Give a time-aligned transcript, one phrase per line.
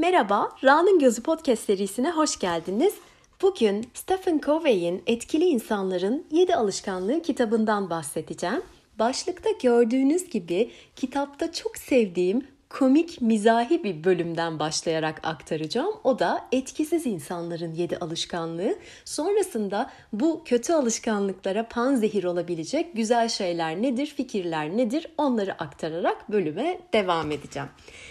[0.00, 2.94] Merhaba, Ra'nın Gözü podcast serisine hoş geldiniz.
[3.42, 8.62] Bugün Stephen Covey'in Etkili İnsanların 7 Alışkanlığı kitabından bahsedeceğim.
[8.98, 15.94] Başlıkta gördüğünüz gibi kitapta çok sevdiğim komik, mizahi bir bölümden başlayarak aktaracağım.
[16.04, 18.74] O da etkisiz insanların yedi alışkanlığı.
[19.04, 27.30] Sonrasında bu kötü alışkanlıklara panzehir olabilecek güzel şeyler nedir, fikirler nedir onları aktararak bölüme devam
[27.30, 27.68] edeceğim.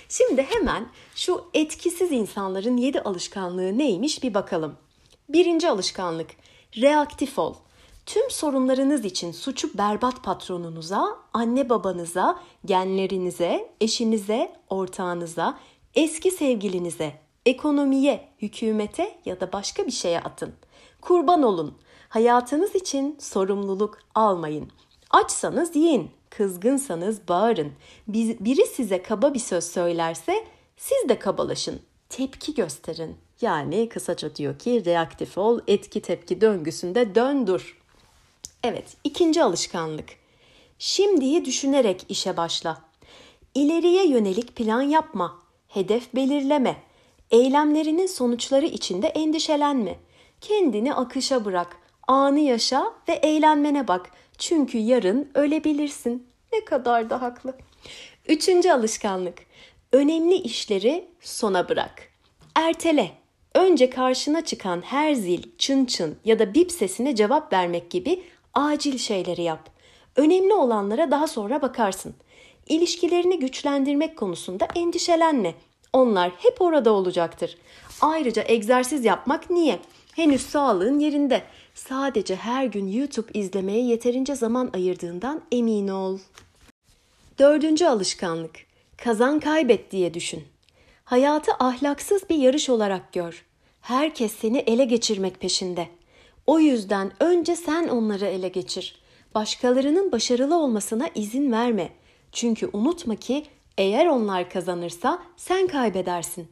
[0.10, 4.76] Şimdi hemen şu etkisiz insanların yedi alışkanlığı neymiş bir bakalım.
[5.30, 6.30] Birinci alışkanlık,
[6.82, 7.56] reaktif ol.
[8.10, 15.60] Tüm sorunlarınız için suçu berbat patronunuza, anne babanıza, genlerinize, eşinize, ortağınıza,
[15.96, 17.14] eski sevgilinize,
[17.46, 20.54] ekonomiye, hükümete ya da başka bir şeye atın.
[21.02, 21.78] Kurban olun.
[22.10, 24.72] Hayatınız için sorumluluk almayın.
[25.10, 27.72] Açsanız yiyin, kızgınsanız bağırın.
[28.08, 31.80] Biri size kaba bir söz söylerse siz de kabalaşın.
[32.10, 33.18] Tepki gösterin.
[33.42, 37.79] Yani kısaca diyor ki reaktif ol, etki tepki döngüsünde döndür.
[38.64, 40.10] Evet, ikinci alışkanlık.
[40.80, 42.82] Şimdiyi düşünerek işe başla.
[43.56, 46.84] İleriye yönelik plan yapma, hedef belirleme,
[47.32, 49.96] eylemlerinin sonuçları içinde endişelenme.
[50.42, 54.12] Kendini akışa bırak, anı yaşa ve eğlenmene bak.
[54.38, 56.28] Çünkü yarın ölebilirsin.
[56.54, 57.58] Ne kadar da haklı.
[58.28, 59.38] Üçüncü alışkanlık.
[59.92, 62.10] Önemli işleri sona bırak.
[62.56, 63.12] Ertele.
[63.56, 68.98] Önce karşına çıkan her zil, çın çın ya da bip sesine cevap vermek gibi acil
[68.98, 69.70] şeyleri yap.
[70.16, 72.16] Önemli olanlara daha sonra bakarsın.
[72.68, 75.54] İlişkilerini güçlendirmek konusunda endişelenme.
[75.94, 77.58] Onlar hep orada olacaktır.
[78.02, 79.80] Ayrıca egzersiz yapmak niye?
[80.16, 81.44] Henüz sağlığın yerinde.
[81.76, 86.20] Sadece her gün YouTube izlemeye yeterince zaman ayırdığından emin ol.
[87.40, 88.56] Dördüncü alışkanlık.
[88.98, 90.44] Kazan kaybet diye düşün.
[91.06, 93.46] Hayatı ahlaksız bir yarış olarak gör.
[93.82, 95.88] Herkes seni ele geçirmek peşinde.
[96.50, 98.96] O yüzden önce sen onları ele geçir.
[99.36, 101.90] Başkalarının başarılı olmasına izin verme.
[102.32, 103.46] Çünkü unutma ki
[103.78, 106.48] eğer onlar kazanırsa sen kaybedersin.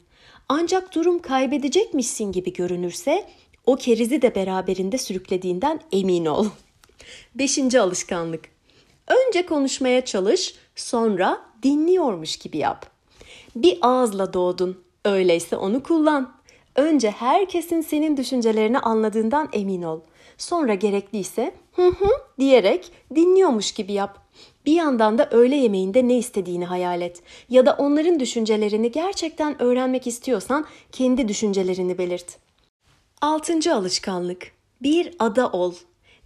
[0.50, 3.26] Ancak durum kaybedecekmişsin gibi görünürse
[3.66, 6.46] o kerizi de beraberinde sürüklediğinden emin ol.
[7.36, 8.46] Beşinci alışkanlık.
[9.08, 12.86] Önce konuşmaya çalış, sonra dinliyormuş gibi yap.
[13.56, 16.37] Bir ağızla doğdun, öyleyse onu kullan.
[16.78, 20.00] Önce herkesin senin düşüncelerini anladığından emin ol.
[20.38, 24.20] Sonra gerekliyse hı hı diyerek dinliyormuş gibi yap.
[24.66, 27.22] Bir yandan da öğle yemeğinde ne istediğini hayal et.
[27.50, 32.38] Ya da onların düşüncelerini gerçekten öğrenmek istiyorsan kendi düşüncelerini belirt.
[33.22, 34.52] Altıncı alışkanlık.
[34.82, 35.74] Bir ada ol.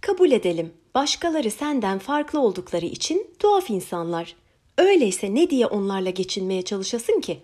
[0.00, 0.72] Kabul edelim.
[0.94, 4.36] Başkaları senden farklı oldukları için tuhaf insanlar.
[4.78, 7.40] Öyleyse ne diye onlarla geçinmeye çalışasın ki?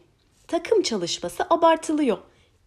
[0.49, 2.19] Takım çalışması abartılıyor.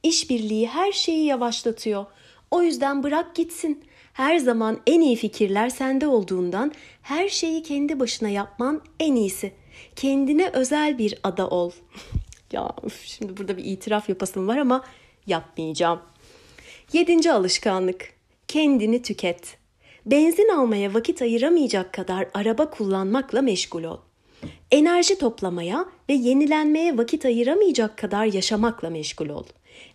[0.03, 2.05] İşbirliği her şeyi yavaşlatıyor.
[2.51, 3.83] O yüzden bırak gitsin.
[4.13, 9.53] Her zaman en iyi fikirler sende olduğundan her şeyi kendi başına yapman en iyisi.
[9.95, 11.71] Kendine özel bir ada ol.
[12.51, 12.71] ya
[13.03, 14.83] şimdi burada bir itiraf yapasım var ama
[15.27, 15.99] yapmayacağım.
[16.93, 18.13] Yedinci alışkanlık.
[18.47, 19.57] Kendini tüket.
[20.05, 23.97] Benzin almaya vakit ayıramayacak kadar araba kullanmakla meşgul ol.
[24.71, 29.43] Enerji toplamaya ve yenilenmeye vakit ayıramayacak kadar yaşamakla meşgul ol.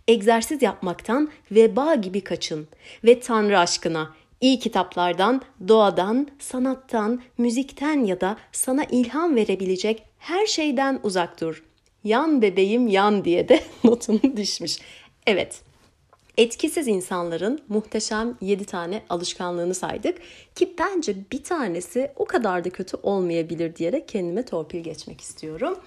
[0.09, 2.69] Egzersiz yapmaktan veba gibi kaçın
[3.05, 11.01] ve Tanrı aşkına iyi kitaplardan, doğadan, sanattan, müzikten ya da sana ilham verebilecek her şeyden
[11.03, 11.65] uzak dur.
[12.05, 14.79] Yan bebeğim yan diye de notunu düşmüş.
[15.27, 15.61] Evet,
[16.37, 20.19] etkisiz insanların muhteşem 7 tane alışkanlığını saydık
[20.55, 25.79] ki bence bir tanesi o kadar da kötü olmayabilir diyerek kendime torpil geçmek istiyorum.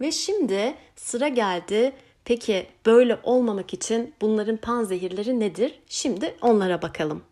[0.00, 1.92] Ve şimdi sıra geldi
[2.28, 5.80] Peki böyle olmamak için bunların panzehirleri nedir?
[5.86, 7.22] Şimdi onlara bakalım.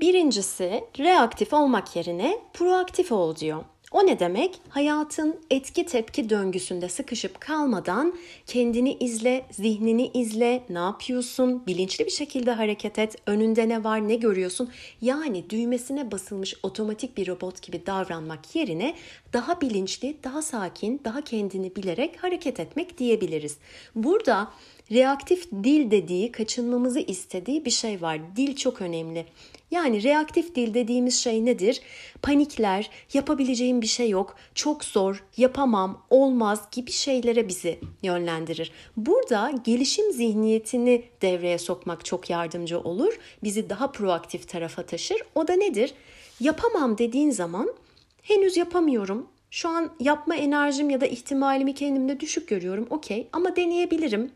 [0.00, 3.64] Birincisi reaktif olmak yerine proaktif ol diyor.
[3.92, 4.60] O ne demek?
[4.68, 8.14] Hayatın etki tepki döngüsünde sıkışıp kalmadan
[8.46, 14.14] kendini izle, zihnini izle, ne yapıyorsun, bilinçli bir şekilde hareket et, önünde ne var, ne
[14.14, 14.70] görüyorsun.
[15.00, 18.94] Yani düğmesine basılmış otomatik bir robot gibi davranmak yerine
[19.32, 23.56] daha bilinçli, daha sakin, daha kendini bilerek hareket etmek diyebiliriz.
[23.94, 24.52] Burada
[24.92, 28.36] reaktif dil dediği, kaçınmamızı istediği bir şey var.
[28.36, 29.26] Dil çok önemli.
[29.70, 31.80] Yani reaktif dil dediğimiz şey nedir?
[32.22, 38.72] Panikler, yapabileceğim bir şey yok, çok zor, yapamam, olmaz gibi şeylere bizi yönlendirir.
[38.96, 43.18] Burada gelişim zihniyetini devreye sokmak çok yardımcı olur.
[43.42, 45.22] Bizi daha proaktif tarafa taşır.
[45.34, 45.94] O da nedir?
[46.40, 47.74] Yapamam dediğin zaman
[48.22, 52.86] henüz yapamıyorum Şu an yapma enerjim ya da ihtimalimi kendimde düşük görüyorum.
[52.90, 54.32] Okey ama deneyebilirim.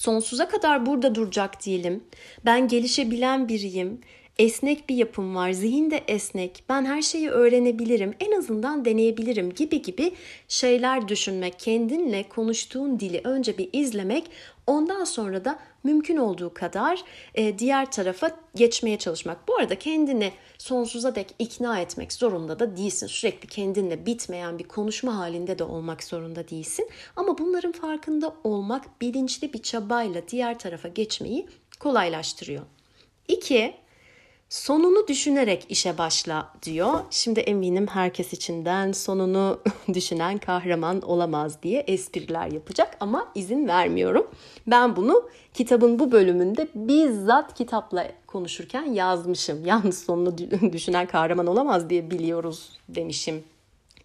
[0.00, 2.04] Sonsuza kadar burada duracak değilim.
[2.44, 4.00] Ben gelişebilen biriyim.
[4.40, 5.52] Esnek bir yapım var.
[5.52, 6.64] Zihin de esnek.
[6.68, 8.14] Ben her şeyi öğrenebilirim.
[8.20, 10.12] En azından deneyebilirim gibi gibi
[10.48, 11.58] şeyler düşünmek.
[11.58, 14.24] Kendinle konuştuğun dili önce bir izlemek.
[14.66, 17.02] Ondan sonra da mümkün olduğu kadar
[17.34, 19.48] e, diğer tarafa geçmeye çalışmak.
[19.48, 23.06] Bu arada kendini sonsuza dek ikna etmek zorunda da değilsin.
[23.06, 26.88] Sürekli kendinle bitmeyen bir konuşma halinde de olmak zorunda değilsin.
[27.16, 31.46] Ama bunların farkında olmak bilinçli bir çabayla diğer tarafa geçmeyi
[31.80, 32.62] kolaylaştırıyor.
[33.28, 33.74] İki,
[34.50, 37.00] Sonunu düşünerek işe başla diyor.
[37.10, 39.60] Şimdi eminim herkes içinden sonunu
[39.94, 44.30] düşünen kahraman olamaz diye espriler yapacak ama izin vermiyorum.
[44.66, 49.66] Ben bunu kitabın bu bölümünde bizzat kitapla konuşurken yazmışım.
[49.66, 50.38] Yalnız sonunu
[50.72, 53.44] düşünen kahraman olamaz diye biliyoruz demişim.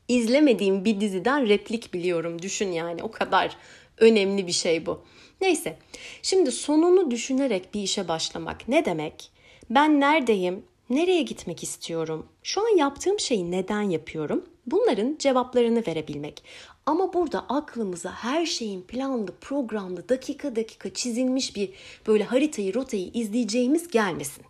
[0.07, 2.41] İzlemediğim bir diziden replik biliyorum.
[2.41, 3.57] Düşün yani o kadar
[3.97, 5.01] önemli bir şey bu.
[5.41, 5.77] Neyse.
[6.21, 9.34] Şimdi sonunu düşünerek bir işe başlamak ne demek?
[9.69, 10.63] Ben neredeyim?
[10.89, 12.25] Nereye gitmek istiyorum?
[12.43, 14.45] Şu an yaptığım şeyi neden yapıyorum?
[14.65, 16.43] Bunların cevaplarını verebilmek.
[16.85, 21.69] Ama burada aklımıza her şeyin planlı, programlı, dakika dakika çizilmiş bir
[22.07, 24.43] böyle haritayı, rotayı izleyeceğimiz gelmesin.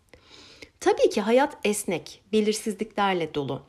[0.80, 3.62] Tabii ki hayat esnek, belirsizliklerle dolu.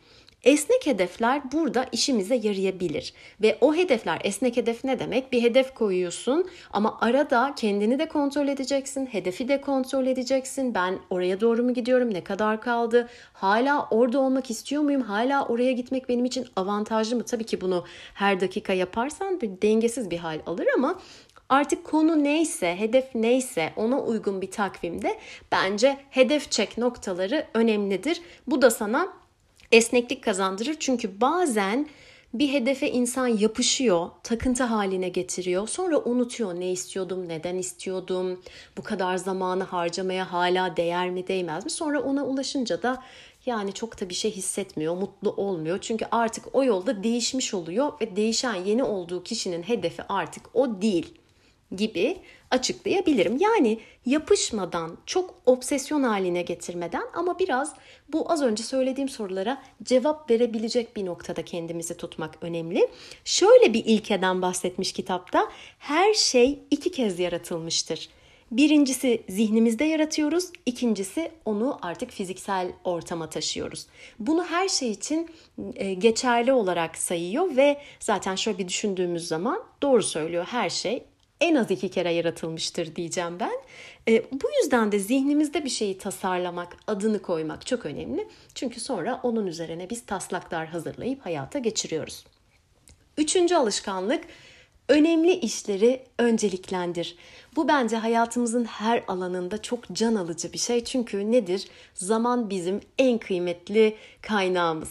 [0.46, 3.12] Esnek hedefler burada işimize yarayabilir.
[3.42, 5.32] Ve o hedefler esnek hedef ne demek?
[5.32, 10.74] Bir hedef koyuyorsun ama arada kendini de kontrol edeceksin, hedefi de kontrol edeceksin.
[10.74, 12.14] Ben oraya doğru mu gidiyorum?
[12.14, 13.08] Ne kadar kaldı?
[13.32, 15.02] Hala orada olmak istiyor muyum?
[15.02, 17.24] Hala oraya gitmek benim için avantajlı mı?
[17.24, 17.84] Tabii ki bunu
[18.14, 21.00] her dakika yaparsan bir dengesiz bir hal alır ama
[21.48, 25.18] Artık konu neyse, hedef neyse ona uygun bir takvimde
[25.52, 28.20] bence hedef çek noktaları önemlidir.
[28.46, 29.12] Bu da sana
[29.76, 30.76] esneklik kazandırır.
[30.80, 31.88] Çünkü bazen
[32.34, 35.68] bir hedefe insan yapışıyor, takıntı haline getiriyor.
[35.68, 38.42] Sonra unutuyor ne istiyordum, neden istiyordum,
[38.76, 41.70] bu kadar zamanı harcamaya hala değer mi değmez mi?
[41.70, 43.02] Sonra ona ulaşınca da
[43.46, 45.78] yani çok da bir şey hissetmiyor, mutlu olmuyor.
[45.80, 51.14] Çünkü artık o yolda değişmiş oluyor ve değişen yeni olduğu kişinin hedefi artık o değil
[51.76, 52.16] gibi
[52.50, 53.36] açıklayabilirim.
[53.40, 57.74] Yani yapışmadan, çok obsesyon haline getirmeden ama biraz
[58.08, 62.88] bu az önce söylediğim sorulara cevap verebilecek bir noktada kendimizi tutmak önemli.
[63.24, 65.48] Şöyle bir ilkeden bahsetmiş kitapta.
[65.78, 68.08] Her şey iki kez yaratılmıştır.
[68.50, 73.86] Birincisi zihnimizde yaratıyoruz, ikincisi onu artık fiziksel ortama taşıyoruz.
[74.18, 75.30] Bunu her şey için
[75.74, 80.44] e, geçerli olarak sayıyor ve zaten şöyle bir düşündüğümüz zaman doğru söylüyor.
[80.44, 81.04] Her şey
[81.40, 83.52] en az iki kere yaratılmıştır diyeceğim ben.
[84.08, 88.28] E, bu yüzden de zihnimizde bir şeyi tasarlamak, adını koymak çok önemli.
[88.54, 92.24] Çünkü sonra onun üzerine biz taslaklar hazırlayıp hayata geçiriyoruz.
[93.18, 94.24] Üçüncü alışkanlık
[94.88, 97.16] önemli işleri önceliklendir.
[97.56, 100.84] Bu bence hayatımızın her alanında çok can alıcı bir şey.
[100.84, 101.68] Çünkü nedir?
[101.94, 104.88] Zaman bizim en kıymetli kaynağımız.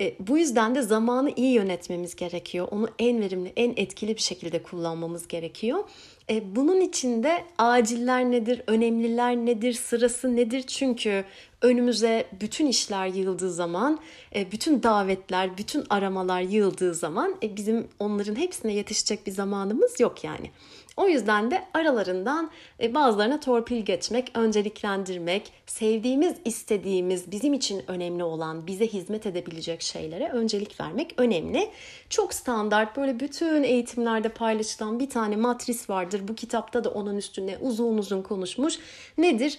[0.00, 2.68] E, bu yüzden de zamanı iyi yönetmemiz gerekiyor.
[2.70, 5.84] Onu en verimli, en etkili bir şekilde kullanmamız gerekiyor.
[6.30, 10.62] E, bunun için de aciller nedir, önemliler nedir, sırası nedir?
[10.62, 11.24] Çünkü
[11.62, 13.98] önümüze bütün işler yığıldığı zaman,
[14.34, 20.24] e, bütün davetler, bütün aramalar yığıldığı zaman e, bizim onların hepsine yetişecek bir zamanımız yok
[20.24, 20.50] yani.
[20.96, 22.50] O yüzden de aralarından
[22.82, 30.28] e, bazılarına torpil geçmek, önceliklendirmek, sevdiğimiz, istediğimiz, bizim için önemli olan, bize hizmet edebilecek şeylere
[30.28, 31.70] öncelik vermek önemli.
[32.10, 36.28] Çok standart böyle bütün eğitimlerde paylaşılan bir tane matris vardır.
[36.28, 38.78] Bu kitapta da onun üstüne uzun uzun konuşmuş.
[39.18, 39.58] Nedir?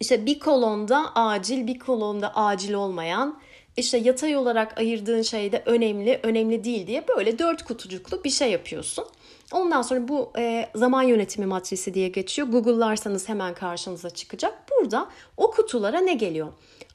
[0.00, 3.38] İşte bir kolonda acil, bir kolonda acil olmayan,
[3.76, 8.50] işte yatay olarak ayırdığın şey de önemli, önemli değil diye böyle dört kutucuklu bir şey
[8.50, 9.04] yapıyorsun.
[9.52, 12.48] Ondan sonra bu e, zaman yönetimi matrisi diye geçiyor.
[12.48, 14.54] Google'larsanız hemen karşınıza çıkacak.
[14.70, 16.48] Burada o kutulara ne geliyor?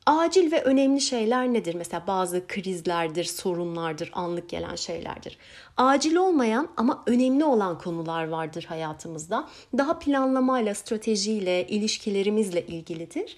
[0.06, 1.76] Acil ve önemli şeyler nedir?
[1.76, 5.38] Mesela bazı krizlerdir, sorunlardır, anlık gelen şeylerdir.
[5.78, 9.50] Acil olmayan ama önemli olan konular vardır hayatımızda.
[9.78, 13.38] Daha planlamayla, stratejiyle, ilişkilerimizle ilgilidir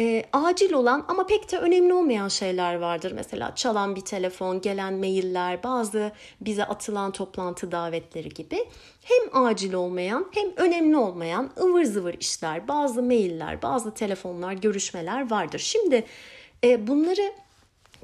[0.00, 3.12] e, acil olan ama pek de önemli olmayan şeyler vardır.
[3.12, 8.58] Mesela çalan bir telefon, gelen mailler, bazı bize atılan toplantı davetleri gibi.
[9.02, 15.58] Hem acil olmayan hem önemli olmayan ıvır zıvır işler, bazı mailler, bazı telefonlar, görüşmeler vardır.
[15.58, 16.04] Şimdi
[16.64, 17.32] e, bunları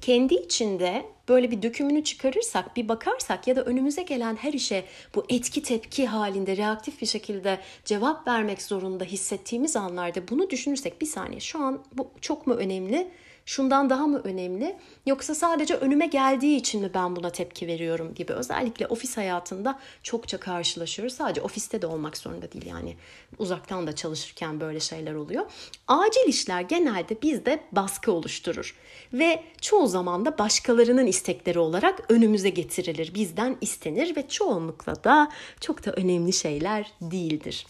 [0.01, 4.85] kendi içinde böyle bir dökümünü çıkarırsak, bir bakarsak ya da önümüze gelen her işe
[5.15, 11.07] bu etki tepki halinde reaktif bir şekilde cevap vermek zorunda hissettiğimiz anlarda bunu düşünürsek bir
[11.07, 13.11] saniye şu an bu çok mu önemli?
[13.51, 14.77] Şundan daha mı önemli
[15.07, 20.41] yoksa sadece önüme geldiği için mi ben buna tepki veriyorum gibi özellikle ofis hayatında çokça
[20.41, 21.15] karşılaşıyoruz.
[21.15, 22.97] Sadece ofiste de olmak zorunda değil yani
[23.39, 25.51] uzaktan da çalışırken böyle şeyler oluyor.
[25.89, 28.77] Acil işler genelde bizde baskı oluşturur
[29.13, 35.87] ve çoğu zaman da başkalarının istekleri olarak önümüze getirilir, bizden istenir ve çoğunlukla da çok
[35.87, 37.67] da önemli şeyler değildir.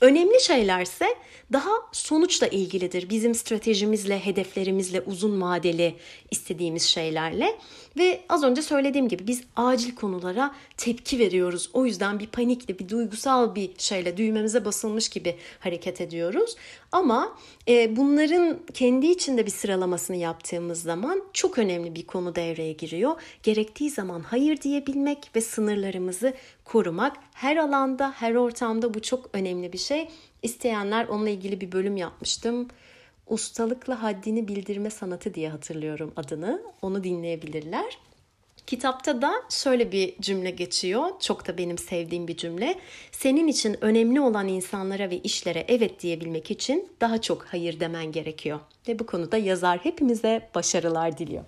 [0.00, 1.06] Önemli şeylerse
[1.52, 3.08] daha sonuçla ilgilidir.
[3.08, 5.94] Bizim stratejimizle, hedeflerimizle, uzun vadeli
[6.30, 7.58] istediğimiz şeylerle.
[7.96, 11.70] Ve az önce söylediğim gibi biz acil konulara tepki veriyoruz.
[11.72, 16.56] O yüzden bir panikle, bir duygusal bir şeyle düğmemize basılmış gibi hareket ediyoruz.
[16.92, 17.36] Ama
[17.68, 23.20] e, bunların kendi içinde bir sıralamasını yaptığımız zaman çok önemli bir konu devreye giriyor.
[23.42, 26.34] Gerektiği zaman hayır diyebilmek ve sınırlarımızı
[26.64, 30.08] korumak her alanda, her ortamda bu çok önemli bir şey.
[30.42, 32.68] İsteyenler onunla ilgili bir bölüm yapmıştım.
[33.26, 36.62] Ustalıkla haddini bildirme sanatı diye hatırlıyorum adını.
[36.82, 37.98] Onu dinleyebilirler.
[38.66, 41.10] Kitapta da şöyle bir cümle geçiyor.
[41.20, 42.78] Çok da benim sevdiğim bir cümle.
[43.12, 48.60] Senin için önemli olan insanlara ve işlere evet diyebilmek için daha çok hayır demen gerekiyor.
[48.88, 51.44] Ve bu konuda yazar hepimize başarılar diliyor.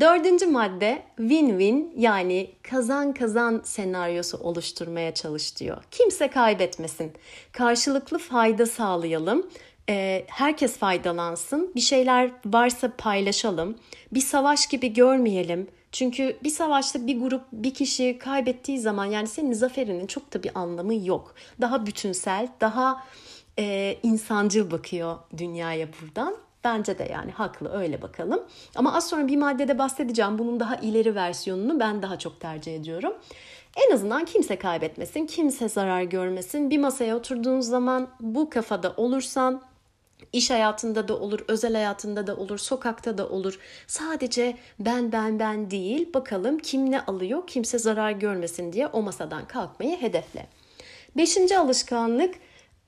[0.00, 5.84] Dördüncü madde win-win yani kazan kazan senaryosu oluşturmaya çalış diyor.
[5.90, 7.12] Kimse kaybetmesin.
[7.52, 9.50] Karşılıklı fayda sağlayalım.
[9.88, 11.72] Ee, herkes faydalansın.
[11.74, 13.78] Bir şeyler varsa paylaşalım.
[14.12, 15.68] Bir savaş gibi görmeyelim.
[15.92, 20.50] Çünkü bir savaşta bir grup bir kişi kaybettiği zaman yani senin zaferinin çok da bir
[20.54, 21.34] anlamı yok.
[21.60, 23.04] Daha bütünsel, daha
[23.58, 26.36] e, insancıl bakıyor dünyaya buradan.
[26.64, 28.42] Bence de yani haklı öyle bakalım.
[28.74, 30.38] Ama az sonra bir maddede bahsedeceğim.
[30.38, 33.12] Bunun daha ileri versiyonunu ben daha çok tercih ediyorum.
[33.76, 36.70] En azından kimse kaybetmesin, kimse zarar görmesin.
[36.70, 39.62] Bir masaya oturduğun zaman bu kafada olursan
[40.32, 43.58] iş hayatında da olur, özel hayatında da olur, sokakta da olur.
[43.86, 49.46] Sadece ben ben ben değil, bakalım kim ne alıyor, kimse zarar görmesin diye o masadan
[49.46, 50.46] kalkmayı hedefle.
[51.16, 52.34] Beşinci alışkanlık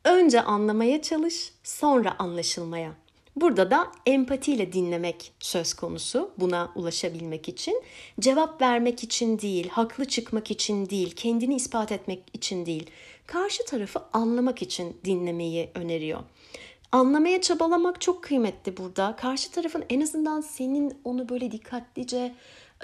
[0.05, 2.93] önce anlamaya çalış, sonra anlaşılmaya.
[3.37, 7.83] Burada da empatiyle dinlemek söz konusu buna ulaşabilmek için.
[8.21, 12.91] Cevap vermek için değil, haklı çıkmak için değil, kendini ispat etmek için değil.
[13.27, 16.21] Karşı tarafı anlamak için dinlemeyi öneriyor.
[16.93, 19.17] Anlamaya çabalamak çok kıymetli burada.
[19.17, 22.35] Karşı tarafın en azından senin onu böyle dikkatlice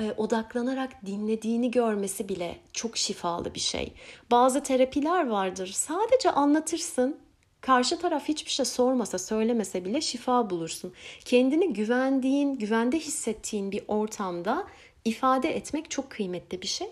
[0.00, 3.92] e, odaklanarak dinlediğini görmesi bile çok şifalı bir şey.
[4.30, 5.66] Bazı terapiler vardır.
[5.66, 7.16] Sadece anlatırsın,
[7.60, 10.92] Karşı taraf hiçbir şey sormasa, söylemese bile şifa bulursun.
[11.24, 14.66] Kendini güvendiğin, güvende hissettiğin bir ortamda
[15.04, 16.88] ifade etmek çok kıymetli bir şey.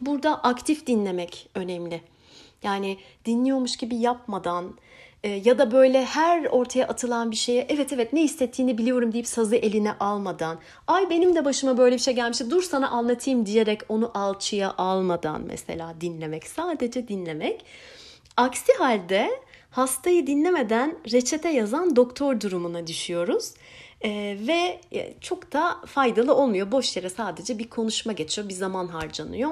[0.00, 2.00] Burada aktif dinlemek önemli.
[2.62, 4.74] Yani dinliyormuş gibi yapmadan
[5.28, 9.56] ya da böyle her ortaya atılan bir şeye evet evet ne hissettiğini biliyorum deyip sazı
[9.56, 14.10] eline almadan ay benim de başıma böyle bir şey gelmişti dur sana anlatayım diyerek onu
[14.14, 17.64] alçıya almadan mesela dinlemek sadece dinlemek.
[18.36, 19.30] Aksi halde
[19.70, 23.54] hastayı dinlemeden reçete yazan doktor durumuna düşüyoruz.
[24.04, 26.72] Ee, ve e, çok da faydalı olmuyor.
[26.72, 29.50] Boş yere sadece bir konuşma geçiyor, bir zaman harcanıyor.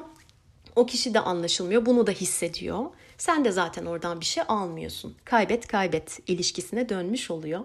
[0.76, 2.84] O kişi de anlaşılmıyor, bunu da hissediyor.
[3.20, 5.16] Sen de zaten oradan bir şey almıyorsun.
[5.24, 7.60] Kaybet kaybet ilişkisine dönmüş oluyor.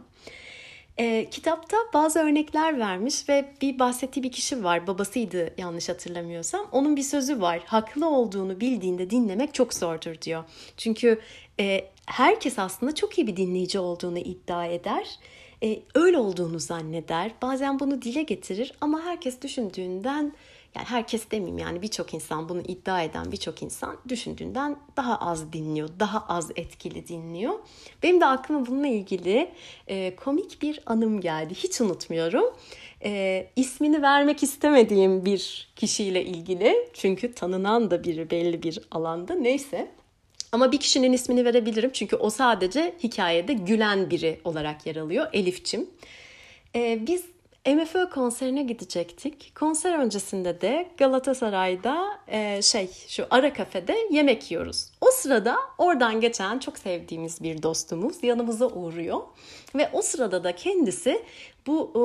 [0.98, 4.88] E, kitapta bazı örnekler vermiş ve bir bahsettiği bir kişi var.
[4.88, 6.68] Babasıydı yanlış hatırlamıyorsam.
[6.72, 7.62] Onun bir sözü var.
[7.66, 10.44] Haklı olduğunu bildiğinde dinlemek çok zordur diyor.
[10.78, 11.20] Çünkü
[11.60, 15.20] e, herkes aslında çok iyi bir dinleyici olduğunu iddia eder.
[15.64, 17.32] E, öyle olduğunu zanneder.
[17.42, 20.34] Bazen bunu dile getirir ama herkes düşündüğünden
[20.76, 25.90] yani herkes demeyeyim yani birçok insan bunu iddia eden birçok insan düşündüğünden daha az dinliyor,
[26.00, 27.54] daha az etkili dinliyor.
[28.04, 29.52] Benim de aklıma bununla ilgili
[29.88, 31.54] e, komik bir anım geldi.
[31.54, 32.46] Hiç unutmuyorum.
[33.04, 36.90] E, ismini vermek istemediğim bir kişiyle ilgili.
[36.94, 39.36] Çünkü tanınan da biri belli bir alanda.
[39.36, 39.92] Neyse.
[40.52, 45.28] Ama bir kişinin ismini verebilirim çünkü o sadece hikayede gülen biri olarak yer alıyor.
[45.34, 45.90] Elifçim.
[46.76, 47.35] Ee, biz
[47.66, 49.56] MFÖ konserine gidecektik.
[49.56, 54.92] Konser öncesinde de Galatasaray'da e, şey şu ara kafede yemek yiyoruz.
[55.02, 59.22] O sırada oradan geçen çok sevdiğimiz bir dostumuz yanımıza uğruyor.
[59.76, 61.24] Ve o sırada da kendisi
[61.68, 62.04] bu e,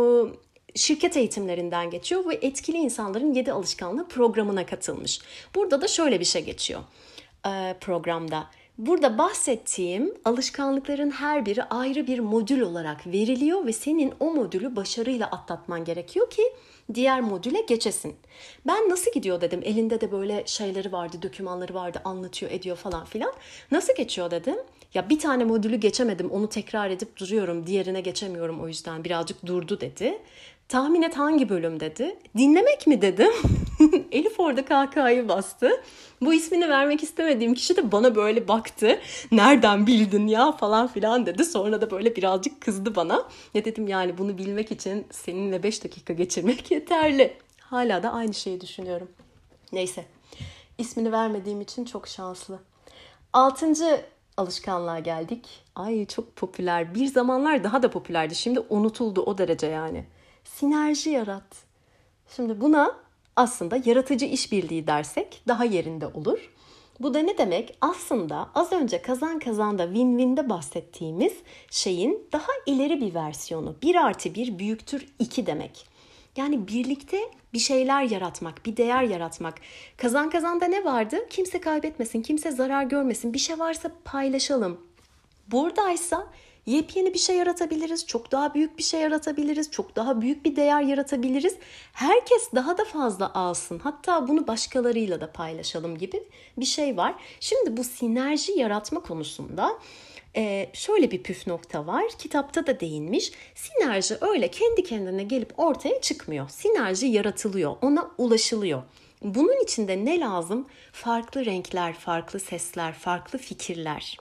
[0.78, 5.20] şirket eğitimlerinden geçiyor ve etkili insanların 7 alışkanlığı programına katılmış.
[5.54, 6.80] Burada da şöyle bir şey geçiyor
[7.46, 8.46] e, programda.
[8.80, 15.26] Burada bahsettiğim alışkanlıkların her biri ayrı bir modül olarak veriliyor ve senin o modülü başarıyla
[15.26, 16.42] atlatman gerekiyor ki
[16.94, 18.16] diğer modüle geçesin.
[18.66, 19.60] Ben nasıl gidiyor dedim.
[19.64, 23.32] Elinde de böyle şeyleri vardı, dokümanları vardı, anlatıyor, ediyor falan filan.
[23.70, 24.56] Nasıl geçiyor dedim.
[24.94, 29.80] Ya bir tane modülü geçemedim onu tekrar edip duruyorum diğerine geçemiyorum o yüzden birazcık durdu
[29.80, 30.18] dedi.
[30.68, 32.18] Tahmin et hangi bölüm dedi.
[32.36, 33.32] Dinlemek mi dedim.
[34.12, 35.82] Elif orada kahkahayı bastı.
[36.20, 39.00] Bu ismini vermek istemediğim kişi de bana böyle baktı.
[39.32, 41.44] Nereden bildin ya falan filan dedi.
[41.44, 43.28] Sonra da böyle birazcık kızdı bana.
[43.54, 47.36] Ne dedim yani bunu bilmek için seninle 5 dakika geçirmek yeterli.
[47.60, 49.08] Hala da aynı şeyi düşünüyorum.
[49.72, 50.04] Neyse.
[50.78, 52.58] İsmini vermediğim için çok şanslı.
[53.32, 54.00] Altıncı
[54.40, 55.46] alışkanlığa geldik.
[55.74, 56.94] Ay çok popüler.
[56.94, 58.34] Bir zamanlar daha da popülerdi.
[58.34, 60.04] Şimdi unutuldu o derece yani.
[60.44, 61.64] Sinerji yarat.
[62.36, 62.96] Şimdi buna
[63.36, 66.50] aslında yaratıcı işbirliği dersek daha yerinde olur.
[67.00, 67.76] Bu da ne demek?
[67.80, 71.32] Aslında az önce kazan kazanda win-win'de bahsettiğimiz
[71.70, 73.74] şeyin daha ileri bir versiyonu.
[73.82, 75.89] 1 artı 1 büyüktür 2 demek.
[76.36, 77.18] Yani birlikte
[77.52, 79.54] bir şeyler yaratmak, bir değer yaratmak.
[79.96, 81.16] Kazan kazanda ne vardı?
[81.30, 83.34] Kimse kaybetmesin, kimse zarar görmesin.
[83.34, 84.80] Bir şey varsa paylaşalım.
[85.46, 86.26] Buradaysa
[86.66, 90.82] yepyeni bir şey yaratabiliriz, çok daha büyük bir şey yaratabiliriz, çok daha büyük bir değer
[90.82, 91.56] yaratabiliriz.
[91.92, 93.78] Herkes daha da fazla alsın.
[93.78, 96.22] Hatta bunu başkalarıyla da paylaşalım gibi
[96.56, 97.14] bir şey var.
[97.40, 99.78] Şimdi bu sinerji yaratma konusunda
[100.36, 102.04] ee, şöyle bir püf nokta var.
[102.18, 103.32] Kitapta da değinmiş.
[103.54, 106.48] Sinerji öyle kendi kendine gelip ortaya çıkmıyor.
[106.48, 107.76] Sinerji yaratılıyor.
[107.82, 108.82] Ona ulaşılıyor.
[109.22, 110.68] Bunun için de ne lazım?
[110.92, 114.18] Farklı renkler, farklı sesler, farklı fikirler.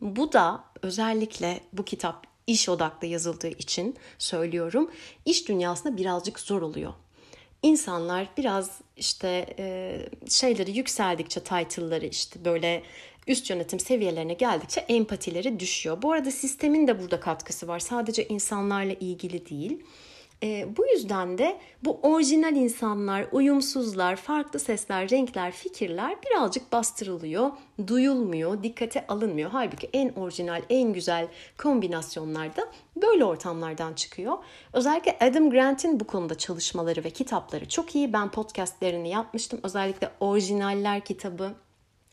[0.00, 4.90] Bu da özellikle bu kitap iş odaklı yazıldığı için söylüyorum.
[5.24, 6.92] İş dünyasında birazcık zor oluyor.
[7.62, 12.82] İnsanlar biraz işte e, şeyleri yükseldikçe title'ları işte böyle
[13.28, 16.02] üst yönetim seviyelerine geldikçe empatileri düşüyor.
[16.02, 17.78] Bu arada sistemin de burada katkısı var.
[17.78, 19.82] Sadece insanlarla ilgili değil.
[20.42, 27.50] E, bu yüzden de bu orijinal insanlar, uyumsuzlar, farklı sesler, renkler, fikirler birazcık bastırılıyor,
[27.86, 29.50] duyulmuyor, dikkate alınmıyor.
[29.50, 32.62] Halbuki en orijinal, en güzel kombinasyonlar da
[33.02, 34.38] böyle ortamlardan çıkıyor.
[34.72, 38.12] Özellikle Adam Grant'in bu konuda çalışmaları ve kitapları çok iyi.
[38.12, 39.60] Ben podcastlerini yapmıştım.
[39.62, 41.54] Özellikle orijinaller kitabı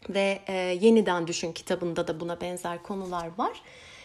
[0.10, 3.62] ve e, Yeniden Düşün kitabında da buna benzer konular var.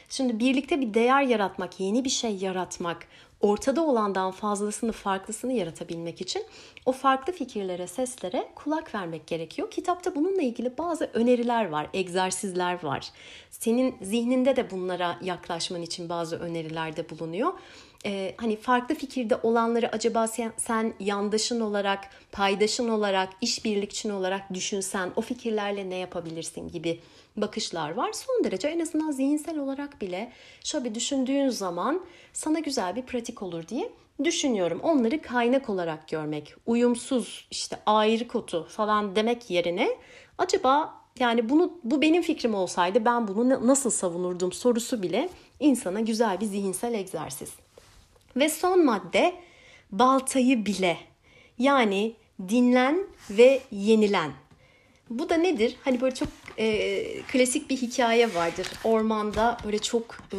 [0.09, 3.07] Şimdi birlikte bir değer yaratmak, yeni bir şey yaratmak,
[3.41, 6.43] ortada olandan fazlasını, farklısını yaratabilmek için
[6.87, 9.71] o farklı fikirlere, seslere kulak vermek gerekiyor.
[9.71, 13.11] Kitapta bununla ilgili bazı öneriler var, egzersizler var.
[13.51, 17.53] Senin zihninde de bunlara yaklaşman için bazı önerilerde bulunuyor
[18.07, 25.11] e, hani farklı fikirde olanları acaba sen, sen yandaşın olarak, paydaşın olarak, işbirlikçin olarak düşünsen
[25.17, 27.01] o fikirlerle ne yapabilirsin gibi
[27.37, 28.13] bakışlar var.
[28.13, 30.33] Son derece en azından zihinsel olarak bile
[30.65, 33.93] şöyle bir düşündüğün zaman sana güzel bir pratik olur diye
[34.25, 34.81] düşünüyorum.
[34.83, 39.89] Onları kaynak olarak görmek, uyumsuz işte ayrı kotu falan demek yerine
[40.39, 45.29] acaba yani bunu bu benim fikrim olsaydı ben bunu nasıl savunurdum sorusu bile
[45.61, 47.51] insana güzel bir zihinsel egzersiz.
[48.37, 49.35] Ve son madde
[49.93, 50.97] baltayı bile.
[51.59, 52.15] Yani
[52.49, 54.33] dinlen ve yenilen.
[55.11, 55.77] Bu da nedir?
[55.85, 58.67] Hani böyle çok e, klasik bir hikaye vardır.
[58.85, 60.39] Ormanda böyle çok e,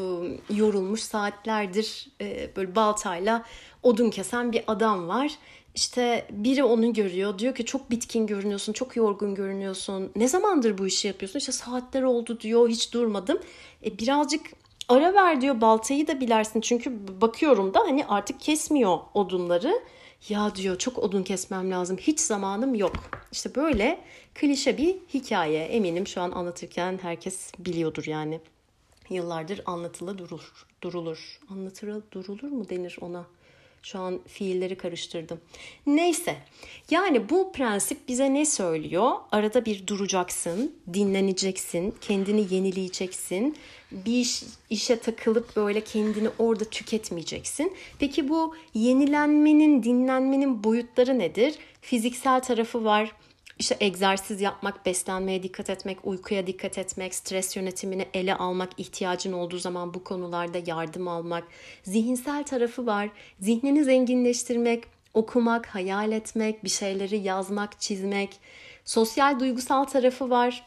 [0.56, 3.46] yorulmuş saatlerdir e, böyle baltayla
[3.84, 5.32] odun kesen bir adam var.
[5.76, 7.40] İşte biri onu görüyor.
[7.40, 10.12] Diyor ki çok bitkin görünüyorsun, çok yorgun görünüyorsun.
[10.16, 11.40] Ne zamandır bu işi yapıyorsun?
[11.40, 13.40] İşte saatler oldu diyor, hiç durmadım.
[13.86, 14.42] E, birazcık
[14.90, 16.62] ara ver diyor baltayı da bilersin.
[16.62, 19.82] Çünkü bakıyorum da hani artık kesmiyor odunları.
[20.30, 21.98] Ya diyor çok odun kesmem lazım.
[21.98, 22.94] Hiç zamanım yok.
[23.32, 24.00] İşte böyle
[24.36, 25.64] klişe bir hikaye.
[25.64, 28.40] Eminim şu an anlatırken herkes biliyordur yani.
[29.10, 30.66] Yıllardır anlatılı durur.
[30.84, 31.40] Durulur.
[31.50, 33.26] Anlatırı durulur mu denir ona?
[33.84, 35.42] Şu an fiilleri karıştırdım.
[35.88, 36.36] Neyse.
[36.90, 39.12] Yani bu prensip bize ne söylüyor?
[39.32, 43.56] Arada bir duracaksın, dinleneceksin, kendini yenileyeceksin.
[43.92, 47.74] Bir iş, işe takılıp böyle kendini orada tüketmeyeceksin.
[48.00, 51.56] Peki bu yenilenmenin, dinlenmenin boyutları nedir?
[51.82, 53.12] Fiziksel tarafı var,
[53.62, 59.58] işte egzersiz yapmak, beslenmeye dikkat etmek, uykuya dikkat etmek, stres yönetimini ele almak, ihtiyacın olduğu
[59.58, 61.44] zaman bu konularda yardım almak.
[61.84, 63.10] Zihinsel tarafı var.
[63.40, 68.40] Zihnini zenginleştirmek, okumak, hayal etmek, bir şeyleri yazmak, çizmek.
[68.86, 70.66] Sosyal duygusal tarafı var.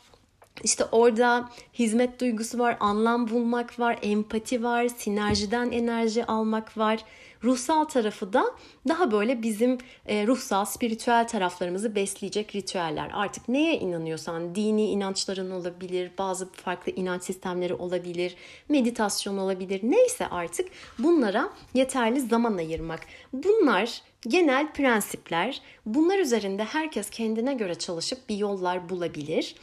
[0.64, 7.04] İşte orada hizmet duygusu var, anlam bulmak var, empati var, sinerjiden enerji almak var.
[7.44, 8.44] Ruhsal tarafı da
[8.88, 13.10] daha böyle bizim e, ruhsal, spiritüel taraflarımızı besleyecek ritüeller.
[13.14, 18.36] Artık neye inanıyorsan, dini inançların olabilir, bazı farklı inanç sistemleri olabilir,
[18.68, 19.80] meditasyon olabilir.
[19.82, 23.00] Neyse artık bunlara yeterli zaman ayırmak.
[23.32, 25.62] Bunlar genel prensipler.
[25.86, 29.54] Bunlar üzerinde herkes kendine göre çalışıp bir yollar bulabilir.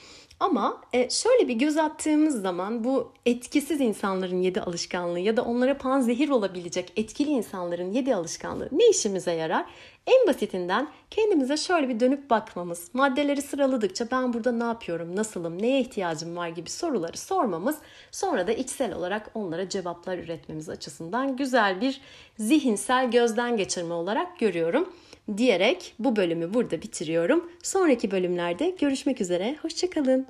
[0.41, 5.77] Ama e, şöyle bir göz attığımız zaman bu etkisiz insanların yedi alışkanlığı ya da onlara
[5.77, 9.65] panzehir olabilecek etkili insanların yedi alışkanlığı ne işimize yarar?
[10.07, 15.81] En basitinden kendimize şöyle bir dönüp bakmamız, maddeleri sıraladıkça ben burada ne yapıyorum, nasılım, neye
[15.81, 17.77] ihtiyacım var gibi soruları sormamız,
[18.11, 22.01] sonra da içsel olarak onlara cevaplar üretmemiz açısından güzel bir
[22.37, 24.89] zihinsel gözden geçirme olarak görüyorum
[25.37, 27.51] diyerek bu bölümü burada bitiriyorum.
[27.63, 29.55] Sonraki bölümlerde görüşmek üzere.
[29.61, 30.27] Hoşçakalın.